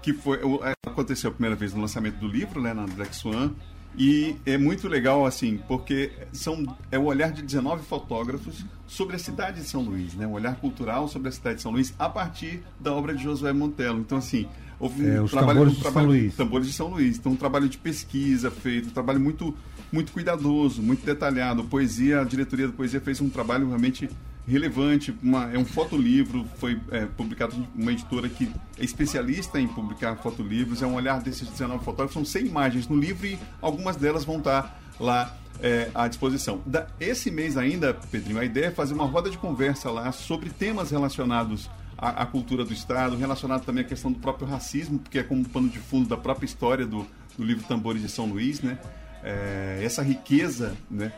[0.03, 0.39] que foi,
[0.87, 3.53] aconteceu a primeira vez no lançamento do livro, né, na Black Swan.
[3.97, 9.19] E é muito legal, assim, porque são, é o olhar de 19 fotógrafos sobre a
[9.19, 10.27] cidade de São Luís, né?
[10.27, 13.53] Um olhar cultural sobre a cidade de São Luís a partir da obra de Josué
[13.53, 14.01] Montelo.
[14.01, 14.49] Então, assim,
[14.81, 16.35] houve É, os tambores de São Luís.
[16.35, 17.19] Tambores de São Luís.
[17.19, 19.55] Então, um trabalho de pesquisa feito, um trabalho muito,
[19.93, 21.63] muito cuidadoso, muito detalhado.
[21.65, 24.09] Poesia, a diretoria da Poesia fez um trabalho realmente
[24.47, 25.15] relevante.
[25.23, 30.83] Uma, é um fotolivro, foi é, publicado uma editora que é especialista em publicar fotolivros.
[30.83, 32.15] É um olhar desses 19 fotógrafos.
[32.15, 36.61] São 100 imagens no livro e algumas delas vão estar lá é, à disposição.
[36.67, 40.51] Da, esse mês ainda, Pedrinho, a ideia é fazer uma roda de conversa lá sobre
[40.51, 45.19] temas relacionados à, à cultura do Estado, relacionado também à questão do próprio racismo, porque
[45.19, 48.61] é como pano de fundo da própria história do, do livro Tambores de São Luís,
[48.61, 48.79] né?
[49.23, 51.11] É, essa riqueza, né?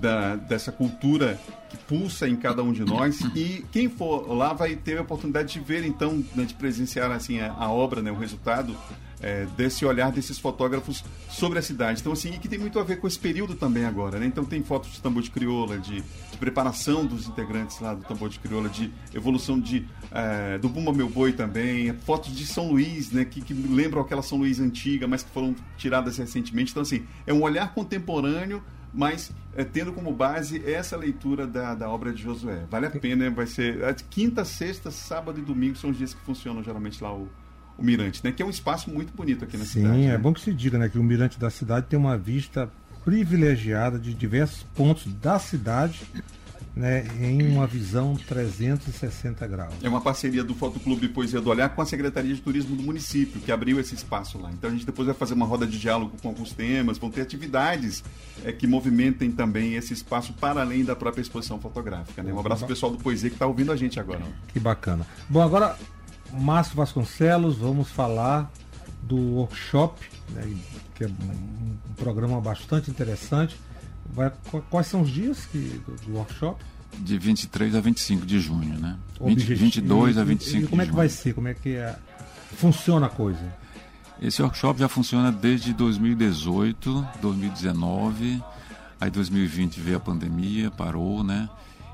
[0.00, 4.74] Da, dessa cultura que pulsa em cada um de nós e quem for lá vai
[4.74, 8.16] ter a oportunidade de ver então né, de presenciar assim a, a obra né o
[8.16, 8.76] resultado
[9.22, 12.00] é, desse olhar desses fotógrafos sobre a cidade.
[12.00, 14.26] Então, assim, e que tem muito a ver com esse período também agora, né?
[14.26, 18.28] Então tem fotos de tambor de crioula, de, de preparação dos integrantes lá do tambor
[18.28, 23.12] de crioula, de evolução de, é, do Bumba Meu Boi também, fotos de São Luís,
[23.12, 23.24] né?
[23.24, 26.72] Que, que lembram aquela São Luís antiga, mas que foram tiradas recentemente.
[26.72, 31.88] Então, assim, é um olhar contemporâneo mas é, tendo como base essa leitura da, da
[31.88, 32.64] obra de Josué.
[32.70, 36.20] Vale a pena, vai ser é, quinta, sexta, sábado e domingo são os dias que
[36.20, 37.28] funcionam geralmente lá o,
[37.78, 38.32] o Mirante, né?
[38.32, 40.02] Que é um espaço muito bonito aqui na Sim, cidade.
[40.02, 40.18] é né?
[40.18, 42.70] bom que se diga né, que o Mirante da Cidade tem uma vista
[43.04, 46.00] privilegiada de diversos pontos da cidade
[46.74, 49.74] né, em uma visão 360 graus.
[49.82, 53.40] É uma parceria do Fotoclube Poesia do Olhar com a Secretaria de Turismo do município,
[53.40, 54.50] que abriu esse espaço lá.
[54.50, 57.20] Então a gente depois vai fazer uma roda de diálogo com alguns temas, vão ter
[57.20, 58.02] atividades
[58.44, 62.22] é, que movimentem também esse espaço para além da própria exposição fotográfica.
[62.22, 62.32] Né?
[62.32, 64.22] Um abraço pessoal do Poesia que está ouvindo a gente agora.
[64.48, 65.06] Que bacana.
[65.28, 65.76] Bom, agora,
[66.32, 68.50] Márcio Vasconcelos, vamos falar
[69.02, 70.56] do workshop, né,
[70.94, 73.58] que é um, um programa bastante interessante.
[74.14, 76.62] Vai, qu- quais são os dias que, do, do workshop?
[76.98, 78.96] De 23 a 25 de junho, né?
[79.20, 81.34] 20, Objetivo- 22 a e- 25 E como é que vai ser?
[81.34, 81.96] Como é que é-
[82.56, 83.54] funciona a coisa?
[84.20, 88.42] Esse workshop já funciona desde 2018, 2019.
[89.00, 91.48] Aí 2020 veio a pandemia, parou, né?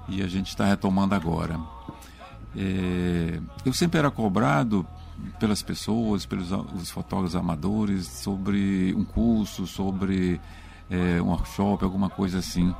[0.08, 1.58] E a gente está retomando agora.
[2.56, 4.86] É, eu sempre era cobrado
[5.38, 10.40] pelas pessoas, pelos a- os fotógrafos amadores, sobre um curso, sobre
[10.90, 12.74] é, um workshop, alguma coisa assim.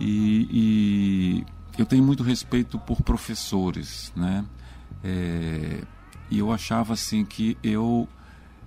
[0.00, 1.46] E, e
[1.80, 4.44] eu tenho muito respeito por professores, né?
[5.02, 5.82] É,
[6.30, 8.08] e eu achava assim que eu,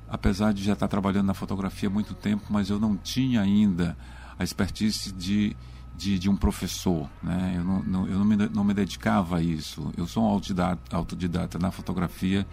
[0.10, 3.96] apesar de já estar trabalhando na fotografia há muito tempo, mas eu não tinha ainda
[4.38, 5.56] a expertise de,
[5.96, 7.54] de, de um professor, né?
[7.58, 9.92] Eu, não, não, eu não, me, não me dedicava a isso.
[9.96, 12.48] Eu sou um autodidata, autodidata na fotografia.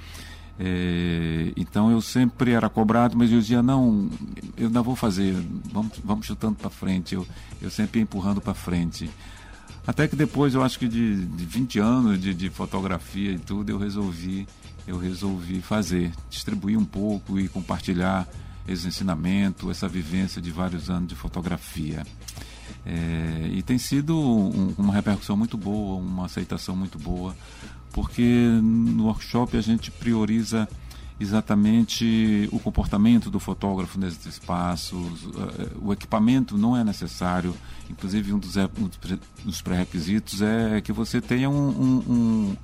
[0.60, 4.08] É, então eu sempre era cobrado, mas eu dizia não,
[4.56, 5.34] eu ainda vou fazer,
[5.72, 7.14] vamos, vamos chutando para frente.
[7.14, 7.26] Eu,
[7.62, 9.08] eu sempre empurrando para frente.
[9.86, 13.70] Até que depois, eu acho que de, de 20 anos de, de fotografia e tudo,
[13.70, 14.46] eu resolvi,
[14.86, 18.28] eu resolvi fazer, distribuir um pouco e compartilhar
[18.66, 22.04] esse ensinamento, essa vivência de vários anos de fotografia.
[22.84, 27.34] É, e tem sido um- uma repercussão muito boa, uma aceitação muito boa,
[27.98, 28.22] porque
[28.62, 30.68] no workshop a gente prioriza
[31.18, 37.52] exatamente o comportamento do fotógrafo nesses espaços, eh, o equipamento não é necessário,
[37.90, 42.56] inclusive um dos, é- dos pré- dos pré-requisitos é que você tenha um, um-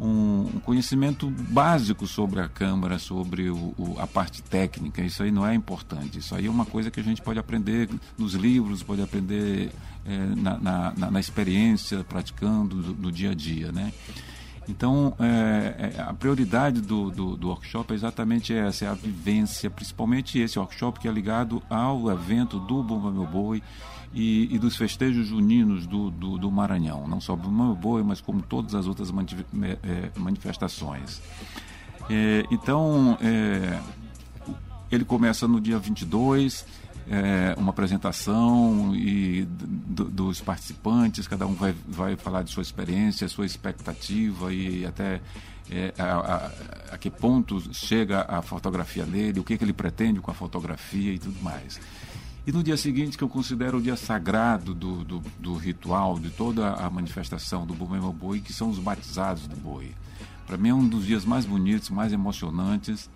[0.00, 5.00] um- conhecimento básico sobre a câmera, sobre o- o- a parte técnica.
[5.02, 6.18] Isso aí não é importante.
[6.18, 9.70] Isso aí é uma coisa que a gente pode aprender nos livros, pode aprender
[10.06, 13.90] eh, na, na- na- experiência, praticando do- no dia a dia, né?
[14.68, 19.68] Então, é, é, a prioridade do, do, do, workshop é exatamente essa, é a vivência,
[19.70, 23.62] principalmente esse workshop que é ligado ao evento do Bumba Meu Boi
[24.12, 27.06] e, e dos festejos juninos do, do, do, Maranhão.
[27.06, 31.20] Não só Bumba Meu Boi, mas como todas as outras é, manifestações.
[32.08, 33.78] É, então, é,
[34.90, 36.64] ele começa no dia 22,
[37.08, 43.28] é, uma apresentação e do, dos participantes, cada um vai, vai falar de sua experiência,
[43.28, 45.20] sua expectativa e até
[45.70, 50.20] é, a, a, a, que ponto chega a fotografia dele, o que, que ele pretende
[50.20, 51.80] com a fotografia e tudo mais.
[52.46, 56.28] E no dia seguinte, que eu considero o dia sagrado do, do, do ritual, de
[56.28, 59.94] toda a manifestação do Bumema Boi, que são os batizados do boi.
[60.46, 63.08] Para mim é um dos dias mais bonitos, mais emocionantes,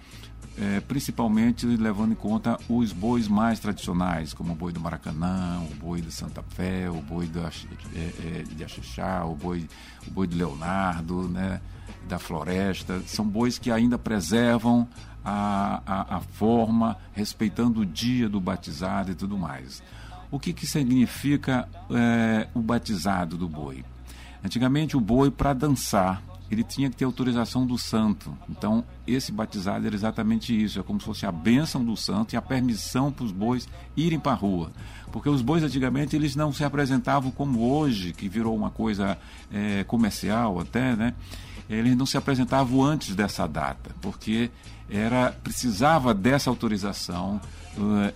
[0.60, 5.74] é, principalmente levando em conta os bois mais tradicionais, como o boi do Maracanã, o
[5.76, 9.68] boi de Santa Fé, o boi do, é, é, de Axixá, o boi,
[10.06, 11.60] o boi de Leonardo, né,
[12.08, 13.00] da Floresta.
[13.06, 14.88] São bois que ainda preservam
[15.24, 19.82] a, a, a forma, respeitando o dia do batizado e tudo mais.
[20.30, 23.84] O que, que significa é, o batizado do boi?
[24.44, 28.36] Antigamente o boi para dançar ele tinha que ter autorização do santo.
[28.48, 32.36] Então, esse batizado era exatamente isso, é como se fosse a bênção do santo e
[32.36, 34.72] a permissão para os bois irem para a rua.
[35.12, 39.18] Porque os bois antigamente eles não se apresentavam como hoje, que virou uma coisa
[39.52, 41.14] é, comercial até, né?
[41.68, 44.50] Eles não se apresentavam antes dessa data, porque
[44.88, 47.38] era precisava dessa autorização,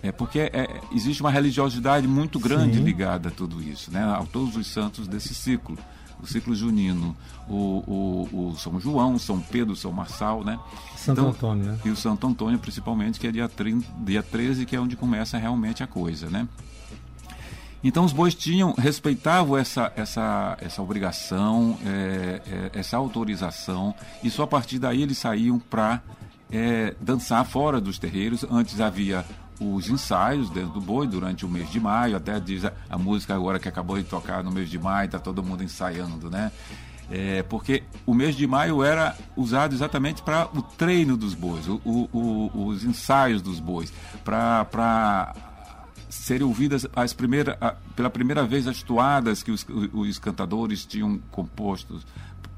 [0.03, 2.85] é porque é, existe uma religiosidade muito grande Sim.
[2.85, 4.03] ligada a tudo isso, né?
[4.03, 5.77] A todos os santos desse ciclo
[6.23, 7.17] o ciclo junino,
[7.49, 10.59] o, o, o São João, São Pedro, São Marçal, né?
[10.97, 11.79] Santo então, Antônio, né?
[11.85, 15.37] E o Santo Antônio, principalmente, que é dia, 30, dia 13, que é onde começa
[15.37, 16.49] realmente a coisa, né?
[17.85, 24.45] Então os bois tinham, respeitavam essa, essa, essa obrigação, é, é, essa autorização, e só
[24.45, 26.01] a partir daí eles saíam para
[26.53, 28.45] é, dançar fora dos terreiros.
[28.49, 29.25] Antes havia
[29.61, 33.35] os ensaios dentro do boi durante o mês de maio, até diz a, a música
[33.35, 36.51] agora que acabou de tocar no mês de maio, está todo mundo ensaiando, né?
[37.11, 41.81] É, porque o mês de maio era usado exatamente para o treino dos bois, o,
[41.85, 43.93] o, o, os ensaios dos bois,
[44.25, 45.35] para
[46.09, 51.19] serem ouvidas as primeiras, a, pela primeira vez as toadas que os, os cantadores tinham
[51.31, 52.07] compostos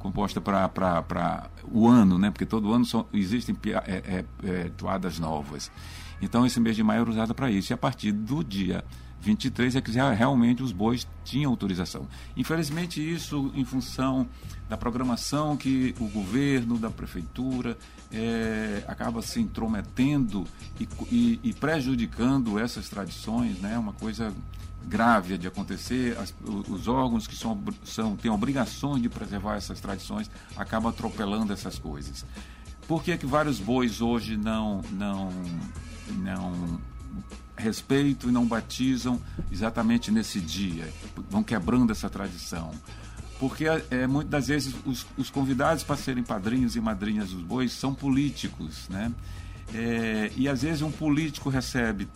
[0.05, 2.31] composta para o ano, né?
[2.31, 5.73] porque todo ano são, existem é, é, é, toadas novas.
[6.25, 7.73] Então, esse mês de maio era usado para isso.
[7.73, 8.83] E a partir do dia
[9.21, 12.07] 23 é que realmente os bois tinham autorização.
[12.37, 14.27] Infelizmente, isso em função
[14.69, 17.77] da programação que o governo, da prefeitura,
[18.13, 20.47] é, acaba se intrometendo
[20.81, 23.79] e, e, e, prejudicando essas tradições, né?
[23.79, 24.33] uma coisa
[24.87, 26.17] grave de acontecer.
[26.19, 26.35] As,
[26.69, 32.25] os órgãos que são, são, têm obrigações de preservar essas tradições acabam atropelando essas coisas.
[32.87, 35.31] Por que, que vários bois hoje não, não
[36.13, 36.81] não
[37.57, 40.93] respeitam e não batizam exatamente nesse dia,
[41.31, 42.73] vão quebrando essa tradição.
[43.39, 47.73] Porque é, muitas das vezes os, os convidados para serem padrinhos e madrinhas dos bois
[47.73, 49.13] são políticos, né?
[49.73, 52.09] É, e às vezes um político recebe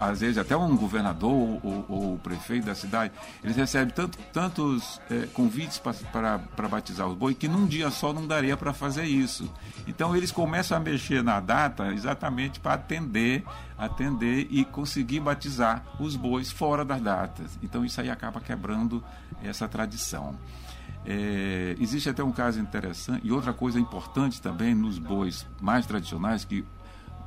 [0.00, 1.30] às vezes até um governador
[1.62, 3.12] ou, ou o prefeito da cidade,
[3.42, 8.26] eles recebem tanto, tantos é, convites para batizar os bois que num dia só não
[8.26, 9.52] daria para fazer isso.
[9.86, 13.44] Então eles começam a mexer na data exatamente para atender,
[13.76, 17.58] atender e conseguir batizar os bois fora das datas.
[17.62, 19.02] Então isso aí acaba quebrando
[19.42, 20.36] essa tradição.
[21.04, 26.44] É, existe até um caso interessante e outra coisa importante também nos bois mais tradicionais
[26.44, 26.64] que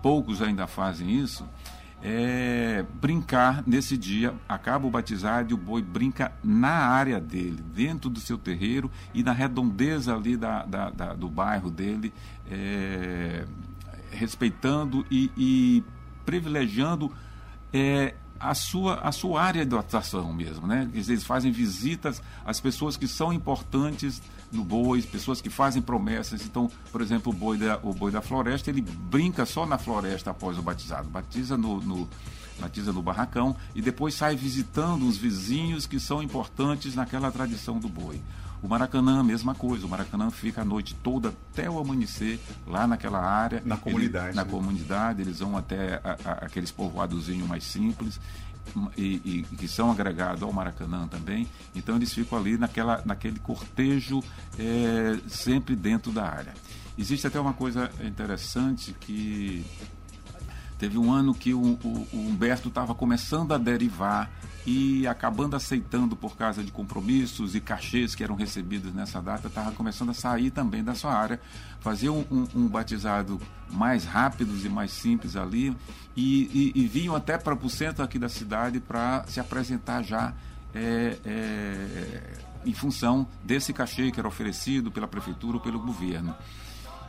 [0.01, 1.45] poucos ainda fazem isso
[2.07, 4.35] é, brincar nesse dia.
[4.47, 9.23] Acaba o batizado e o boi brinca na área dele, dentro do seu terreiro e
[9.23, 12.13] na redondeza ali da, da, da do bairro dele,
[12.49, 13.45] é,
[14.11, 15.83] respeitando e, e
[16.23, 17.11] privilegiando
[17.73, 20.87] é, a sua, a sua área de atuação mesmo, né?
[20.93, 24.21] Eles fazem visitas às pessoas que são importantes
[24.55, 26.45] no boi, pessoas que fazem promessas.
[26.45, 30.31] Então, por exemplo, o boi da, o boi da floresta, ele brinca só na floresta
[30.31, 32.09] após o batizado, batiza no, no
[32.57, 37.89] batiza no barracão e depois sai visitando os vizinhos que são importantes naquela tradição do
[37.89, 38.21] boi.
[38.63, 39.85] O Maracanã, a mesma coisa.
[39.85, 43.61] O Maracanã fica a noite toda até o amanhecer lá naquela área.
[43.63, 44.29] Na comunidade.
[44.29, 44.49] Ele, na né?
[44.49, 48.19] comunidade, eles vão até a, a, aqueles povoadozinhos mais simples.
[48.97, 51.47] E, e, que são agregados ao Maracanã também.
[51.75, 54.21] Então eles ficam ali naquela, naquele cortejo
[54.59, 56.53] é, sempre dentro da área.
[56.97, 59.65] Existe até uma coisa interessante que
[60.77, 64.29] Teve um ano que o, o, o Humberto estava começando a derivar
[64.65, 69.71] e acabando aceitando por causa de compromissos e cachês que eram recebidos nessa data, estava
[69.71, 71.39] começando a sair também da sua área,
[71.79, 75.75] fazer um, um, um batizado mais rápidos e mais simples ali
[76.15, 80.33] e, e, e vinham até para o centro aqui da cidade para se apresentar já
[80.73, 82.33] é, é,
[82.65, 86.35] em função desse cachê que era oferecido pela prefeitura ou pelo governo.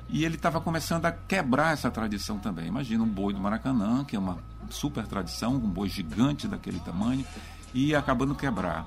[0.09, 2.66] E ele estava começando a quebrar essa tradição também.
[2.66, 4.38] Imagina um boi do Maracanã, que é uma
[4.70, 7.24] super tradição, um boi gigante daquele tamanho,
[7.74, 8.86] e acabando quebrar.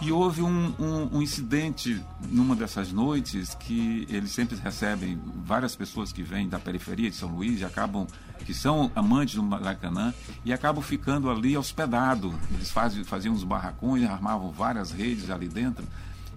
[0.00, 6.12] E houve um, um, um, incidente numa dessas noites que eles sempre recebem várias pessoas
[6.12, 8.04] que vêm da periferia de São Luís e acabam,
[8.44, 10.12] que são amantes do Maracanã,
[10.44, 12.34] e acabam ficando ali hospedados.
[12.52, 15.86] Eles faziam, faziam uns barracões, armavam várias redes ali dentro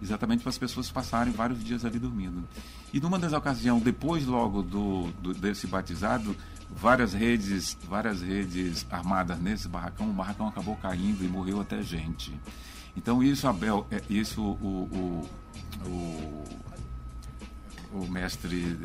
[0.01, 2.43] exatamente para as pessoas passarem vários dias ali dormindo.
[2.93, 6.35] E numa das ocasiões, depois logo do, do, desse batizado,
[6.69, 12.33] várias redes, várias redes armadas nesse barracão, o barracão acabou caindo e morreu até gente.
[12.95, 15.27] Então isso, Abel, é, isso o,
[15.83, 16.43] o, o,
[17.93, 18.77] o mestre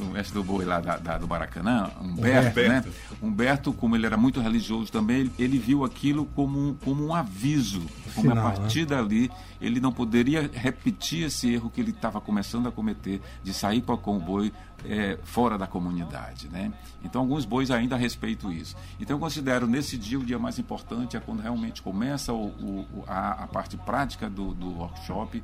[0.00, 2.84] o mestre do boi lá da, da, do Maracanã, Humberto, Humberto, né?
[3.22, 7.80] Humberto, como ele era muito religioso também, ele, viu aquilo como, como um aviso,
[8.14, 8.86] como Final, a partir né?
[8.86, 9.30] dali
[9.60, 14.16] ele não poderia repetir esse erro que ele estava começando a cometer de sair com
[14.16, 14.52] o boi
[14.84, 16.72] é, fora da comunidade, né?
[17.02, 18.76] Então alguns bois ainda respeitam isso.
[19.00, 23.04] Então eu considero nesse dia o dia mais importante é quando realmente começa o, o,
[23.06, 25.42] a, a parte prática do, do workshop,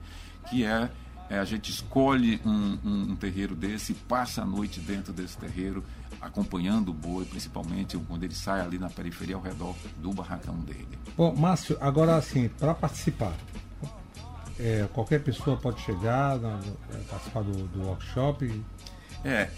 [0.50, 0.90] que é
[1.33, 5.83] é, a gente escolhe um, um, um, terreiro desse, passa a noite dentro desse terreiro,
[6.20, 10.99] acompanhando o boi, principalmente quando ele sai ali na periferia ao redor do barracão dele.
[11.16, 13.33] Bom, Márcio, agora assim, para participar,
[14.61, 18.62] é, qualquer pessoa pode chegar, é, participar do, do workshop?
[19.24, 19.49] É,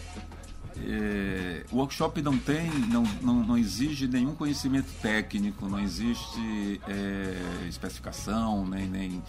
[0.77, 7.67] é, o workshop não tem, não, não, não, exige nenhum conhecimento técnico, não existe é,
[7.69, 9.23] especificação, nem, nem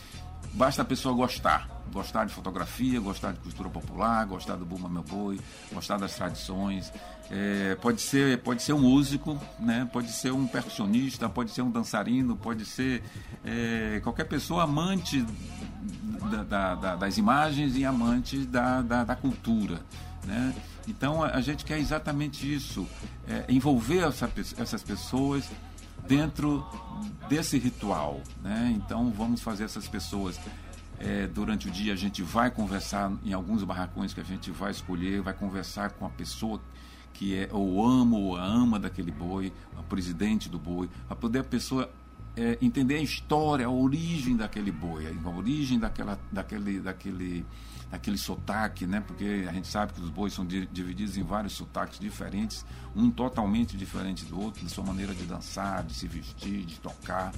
[0.55, 1.69] basta a pessoa gostar.
[1.91, 5.39] Gostar de fotografia, gostar de cultura popular, gostar do Buma Meu Boi,
[5.71, 6.91] gostar das tradições.
[7.29, 9.87] É, pode, ser, pode ser um músico, né?
[9.91, 13.03] pode ser um percussionista, pode ser um dançarino, pode ser
[13.45, 15.25] é, qualquer pessoa amante
[16.31, 19.79] da, da, da, das imagens e amante da, da, cultura.
[20.25, 20.53] Né?
[20.87, 22.87] Então a gente quer exatamente isso,
[23.27, 25.49] é, envolver essa, essas pessoas
[26.07, 26.65] dentro
[27.27, 28.21] desse ritual.
[28.41, 28.73] Né?
[28.75, 30.39] Então vamos fazer essas pessoas.
[30.97, 34.71] É, durante o dia a gente vai conversar em alguns barracões que a gente vai
[34.71, 36.61] escolher, vai conversar com a pessoa
[37.13, 41.43] que é ou ama ou ama daquele boi, o presidente do boi, para poder a
[41.43, 41.89] pessoa
[42.37, 47.45] é, entender a história, a origem daquele boi, a origem daquela, daquele, daquele
[47.91, 48.99] aquele sotaque, né?
[48.99, 52.65] Porque a gente sabe que os bois são divididos em vários sotaques diferentes,
[52.95, 57.33] um totalmente diferente do outro, de sua maneira de dançar, de se vestir, de tocar.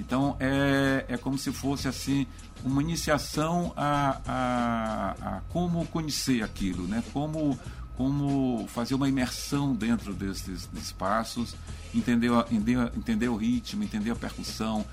[0.00, 2.26] Então é, é como se fosse assim
[2.64, 7.02] uma iniciação a, a, a como conhecer aquilo, né?
[7.12, 7.58] Como
[7.94, 11.54] como fazer uma imersão dentro desses espaços,
[11.94, 14.84] entender, entender, entender o ritmo, entender a percussão,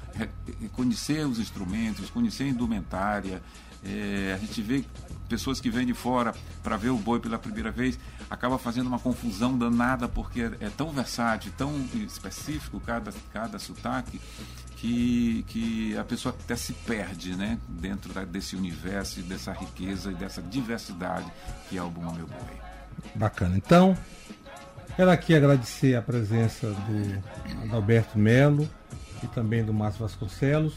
[0.74, 3.42] conhecer os instrumentos, conhecer a indumentária,
[3.84, 4.84] é, a gente vê
[5.28, 7.98] pessoas que vêm de fora para ver o boi pela primeira vez,
[8.30, 14.20] acaba fazendo uma confusão danada, porque é, é tão versátil, tão específico cada, cada sotaque,
[14.76, 20.16] que, que a pessoa até se perde né, dentro da, desse universo, dessa riqueza e
[20.16, 21.32] dessa diversidade
[21.70, 22.58] que é o Buma Meu Boi.
[23.16, 23.56] Bacana.
[23.56, 23.98] Então,
[25.00, 28.70] quero aqui agradecer a presença do Adalberto Melo
[29.24, 30.74] e também do Márcio Vasconcelos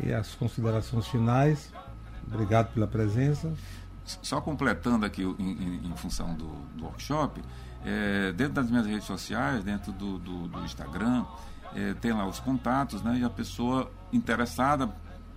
[0.00, 1.72] e as considerações finais.
[2.26, 3.52] Obrigado pela presença.
[4.04, 7.40] Só completando aqui em, em, em função do, do workshop,
[7.86, 11.24] é, dentro das minhas redes sociais, dentro do, do, do Instagram,
[11.76, 13.18] é, tem lá os contatos, né?
[13.20, 14.90] E a pessoa interessada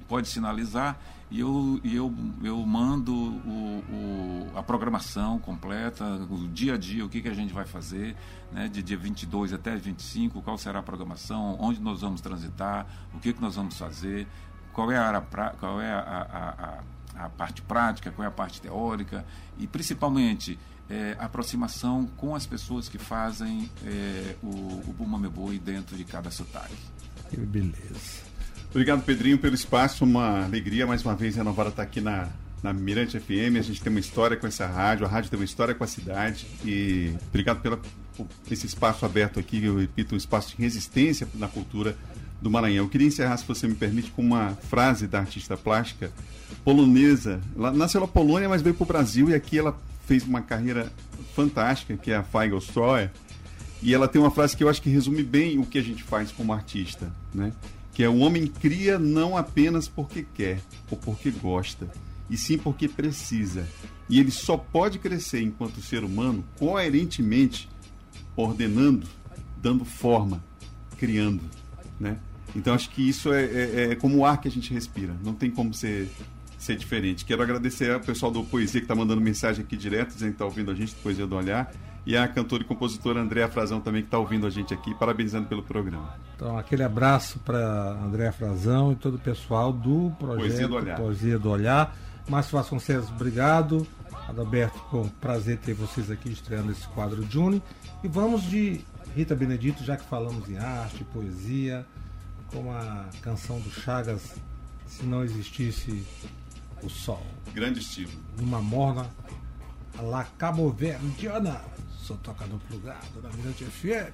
[0.04, 1.00] pode sinalizar
[1.34, 7.04] e eu, e eu, eu mando o, o, a programação completa, o dia a dia,
[7.04, 8.16] o que, que a gente vai fazer,
[8.52, 12.86] né, de dia 22 até 25, qual será a programação, onde nós vamos transitar,
[13.16, 14.28] o que, que nós vamos fazer,
[14.74, 18.28] qual é a, área pra, qual é a, a, a, a, parte prática, qual é
[18.28, 19.26] a parte teórica
[19.58, 24.48] e principalmente é, aproximação com as pessoas que fazem é, o,
[24.88, 26.78] o Buma Meu Boi dentro de cada sotaque.
[27.32, 28.23] Que beleza.
[28.74, 30.04] Obrigado, Pedrinho, pelo espaço.
[30.04, 32.30] Uma alegria mais uma vez renovada estar aqui na,
[32.64, 33.60] na Mirante FM.
[33.60, 35.88] A gente tem uma história com essa rádio, a rádio tem uma história com a
[35.88, 36.48] cidade.
[36.66, 37.78] E obrigado pela,
[38.18, 41.96] por esse espaço aberto aqui, eu repito, um espaço de resistência na cultura
[42.42, 42.86] do Maranhão.
[42.86, 46.12] Eu queria encerrar, se você me permite, com uma frase da artista plástica
[46.66, 47.42] polonesa.
[47.56, 50.92] Ela nasceu na Polônia, mas veio para o Brasil e aqui ela fez uma carreira
[51.36, 53.12] fantástica, que é a Feigl Stroyer,
[53.84, 56.02] e ela tem uma frase que eu acho que resume bem o que a gente
[56.02, 57.52] faz como artista, né?
[57.94, 61.90] Que é o homem cria não apenas porque quer ou porque gosta,
[62.30, 63.68] e sim porque precisa.
[64.10, 67.70] E ele só pode crescer enquanto ser humano coerentemente
[68.36, 69.08] ordenando,
[69.62, 70.44] dando forma,
[70.98, 71.42] criando,
[72.00, 72.18] né?
[72.56, 75.16] Então acho que isso é, é, é como o ar que a gente respira.
[75.24, 76.10] Não tem como ser
[76.64, 77.26] ser diferente.
[77.26, 80.46] Quero agradecer ao pessoal do Poesia que está mandando mensagem aqui direto, dizendo que está
[80.46, 81.70] ouvindo a gente, do Poesia do Olhar,
[82.06, 85.48] e a cantora e compositora Andréa Frazão também, que está ouvindo a gente aqui, parabenizando
[85.48, 86.16] pelo programa.
[86.36, 87.58] Então, aquele abraço para
[88.04, 90.98] Andréa Frazão e todo o pessoal do projeto Poesia do Olhar.
[90.98, 91.96] Poesia do Olhar.
[92.28, 93.88] Márcio Vasconcelos, obrigado.
[94.28, 97.62] Adalberto, com prazer ter vocês aqui estreando esse quadro Juni.
[98.04, 98.82] E vamos de
[99.16, 101.86] Rita Benedito, já que falamos em arte, poesia,
[102.52, 104.36] com a canção do Chagas,
[104.88, 106.06] Se Não Existisse
[106.82, 107.26] o Sol.
[107.54, 108.12] Grande estilo.
[108.38, 109.08] Numa morna
[109.98, 111.62] a la Cabo Verdeana.
[112.04, 114.14] Só toca no plugado na Mirante FM.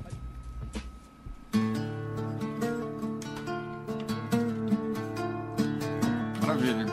[6.39, 6.85] Maravilha.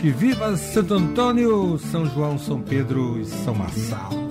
[0.00, 4.27] Que viva Santo Antônio, São João, São Pedro e São Marçal.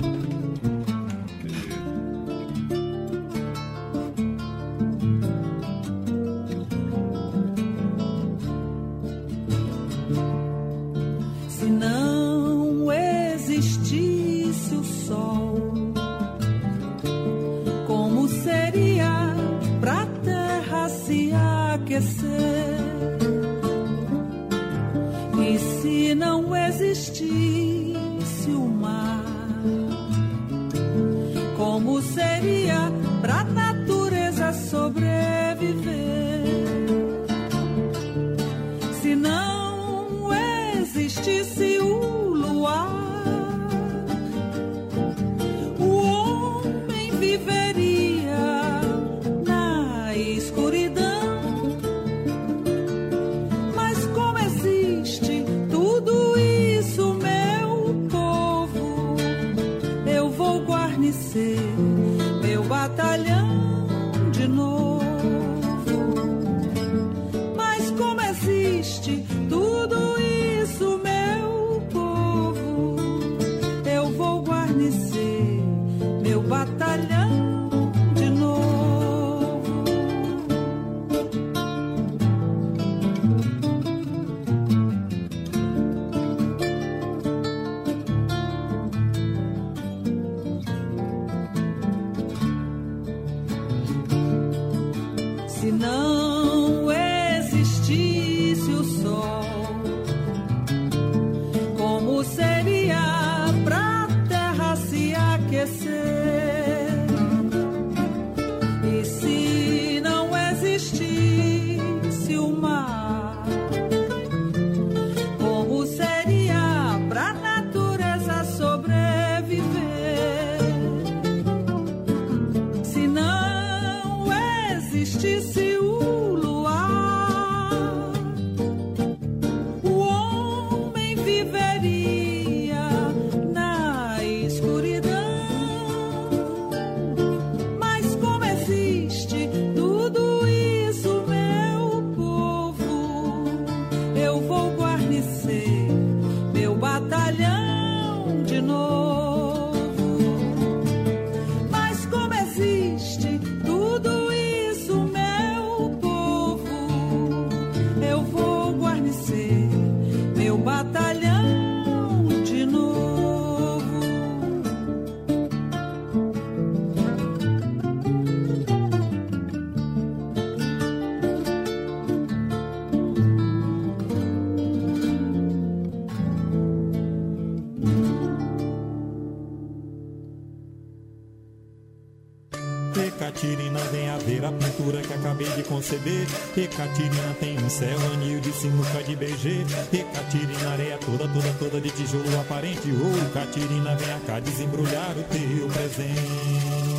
[185.87, 186.27] Conceber.
[186.57, 189.65] Ecatirina tem um céu, anil de sinuca de BG.
[189.93, 192.91] Ecatirina, areia toda, toda, toda de tijolo aparente.
[192.91, 196.96] Ouro, Catirina, vem cá desembrulhar o teu presente.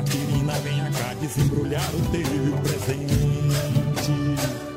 [0.00, 4.69] Catirina, venha cá desembrulhar o teu presente.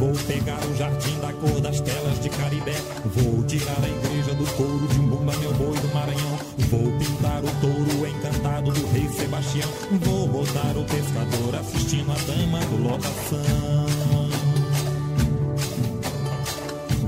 [0.00, 2.74] Vou pegar o jardim da cor das telas de Caribé.
[3.04, 6.38] Vou tirar a igreja do couro de Umbumba, meu boi do Maranhão.
[6.70, 9.68] Vou pintar o touro encantado do rei Sebastião.
[10.00, 13.86] Vou botar o pescador assistindo a dama do lotação.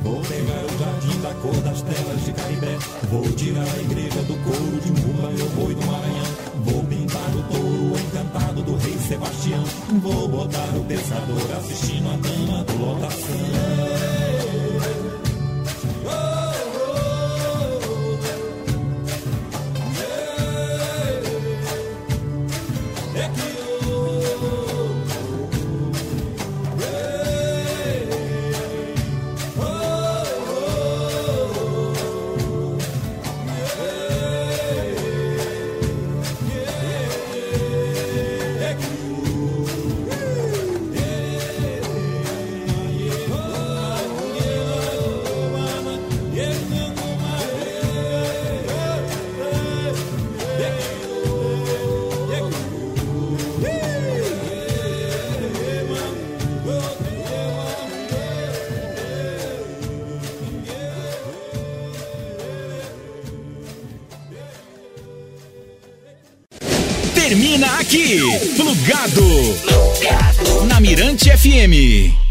[0.03, 2.77] Vou pegar o jardim da cor das telas de Caribé.
[3.11, 6.42] Vou tirar a igreja do couro de Umbumba, meu boi do Maranhão.
[7.91, 9.65] Encantado do rei Sebastião.
[10.01, 14.42] Vou botar o pescador assistindo a dama do lotação.
[71.53, 72.22] FM.